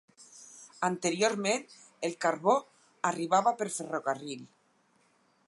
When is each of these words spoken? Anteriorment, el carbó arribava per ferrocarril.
Anteriorment, 0.87 1.67
el 2.09 2.15
carbó 2.25 2.57
arribava 3.11 3.55
per 3.61 3.71
ferrocarril. 3.77 4.45